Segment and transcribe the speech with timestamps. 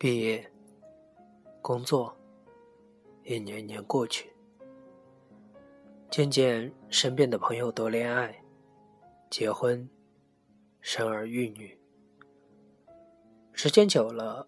[0.00, 0.48] 毕业、
[1.60, 2.16] 工作，
[3.24, 4.32] 一年年过去，
[6.08, 8.40] 渐渐身边的朋友都恋爱、
[9.28, 9.90] 结婚、
[10.80, 11.76] 生儿育女。
[13.50, 14.46] 时间久了，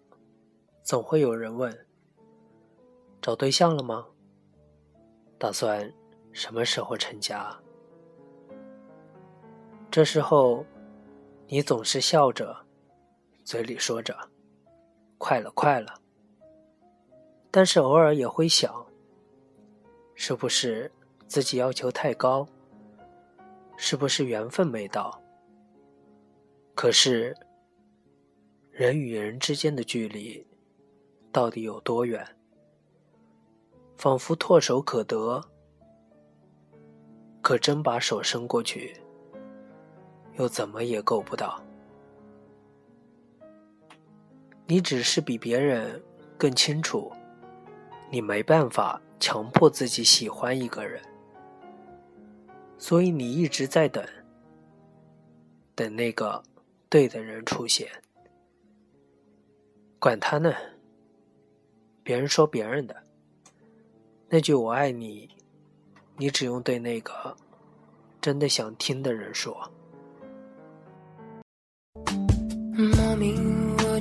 [0.83, 1.85] 总会有人问：
[3.21, 4.07] 找对象了吗？
[5.37, 5.93] 打算
[6.31, 7.53] 什么时候成家？
[9.91, 10.65] 这时候，
[11.45, 12.55] 你总是笑着，
[13.43, 14.17] 嘴里说着。
[15.21, 15.93] 快了，快了。
[17.51, 18.83] 但是偶尔也会想，
[20.15, 20.91] 是不是
[21.27, 22.47] 自己要求太高？
[23.77, 25.21] 是不是缘分没到？
[26.73, 27.37] 可是，
[28.71, 30.43] 人与人之间的距离
[31.31, 32.27] 到底有多远？
[33.97, 35.39] 仿佛唾手可得，
[37.43, 38.99] 可真把手伸过去，
[40.39, 41.61] 又怎么也够不到。
[44.71, 46.01] 你只是比别人
[46.37, 47.11] 更清楚，
[48.09, 51.01] 你没办法强迫自己喜欢一个人，
[52.77, 54.01] 所以你一直在等，
[55.75, 56.41] 等那个
[56.87, 57.85] 对的人出现。
[59.99, 60.53] 管他呢，
[62.01, 62.95] 别人说别人的，
[64.29, 65.29] 那句我爱你，
[66.15, 67.35] 你只用对那个
[68.21, 69.69] 真的想听的人说。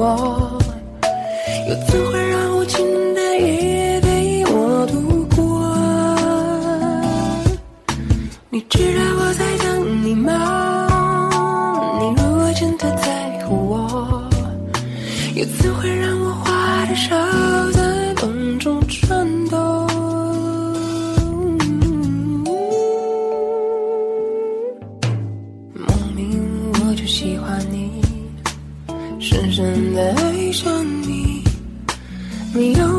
[0.00, 0.56] 我，
[1.68, 5.42] 又怎会让无尽的夜陪我度过？
[8.48, 10.30] 你知道我在等你吗？
[11.98, 14.22] 你如果真的在乎我，
[15.34, 17.16] 又怎会让我花的手
[17.72, 19.87] 在风中颤抖？
[30.58, 31.44] 上你，
[32.52, 32.97] 没有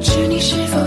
[0.00, 0.79] 知你是否。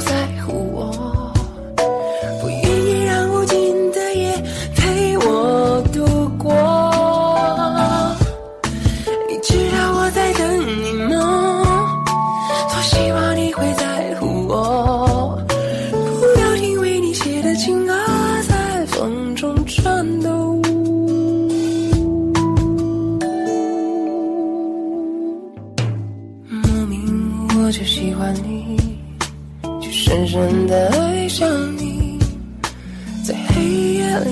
[30.14, 32.20] 深深的爱上你，
[33.26, 33.64] 在黑
[33.96, 34.30] 夜里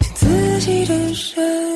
[0.00, 1.73] 听自己的声音